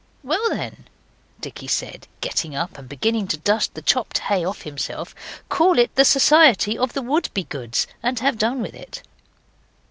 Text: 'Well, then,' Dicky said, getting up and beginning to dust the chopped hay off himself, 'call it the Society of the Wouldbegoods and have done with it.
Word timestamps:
'Well, 0.23 0.49
then,' 0.49 0.85
Dicky 1.41 1.67
said, 1.67 2.07
getting 2.21 2.55
up 2.55 2.75
and 2.79 2.89
beginning 2.89 3.27
to 3.27 3.37
dust 3.37 3.75
the 3.75 3.83
chopped 3.83 4.17
hay 4.17 4.43
off 4.43 4.63
himself, 4.63 5.13
'call 5.47 5.77
it 5.77 5.93
the 5.93 6.03
Society 6.05 6.75
of 6.75 6.93
the 6.93 7.03
Wouldbegoods 7.03 7.85
and 8.01 8.17
have 8.19 8.39
done 8.39 8.63
with 8.63 8.73
it. 8.73 9.03